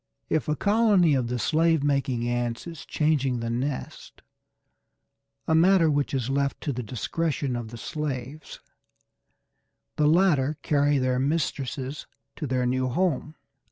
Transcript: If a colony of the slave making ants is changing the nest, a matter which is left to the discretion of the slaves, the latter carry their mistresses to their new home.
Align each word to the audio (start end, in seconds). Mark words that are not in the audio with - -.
If 0.29 0.47
a 0.49 0.55
colony 0.55 1.13
of 1.13 1.27
the 1.27 1.37
slave 1.37 1.83
making 1.83 2.27
ants 2.27 2.65
is 2.65 2.85
changing 2.87 3.39
the 3.39 3.51
nest, 3.51 4.23
a 5.47 5.53
matter 5.53 5.91
which 5.91 6.15
is 6.15 6.27
left 6.27 6.59
to 6.61 6.73
the 6.73 6.81
discretion 6.81 7.55
of 7.55 7.67
the 7.67 7.77
slaves, 7.77 8.59
the 9.97 10.07
latter 10.07 10.57
carry 10.63 10.97
their 10.97 11.19
mistresses 11.19 12.07
to 12.37 12.47
their 12.47 12.65
new 12.65 12.87
home. 12.87 13.35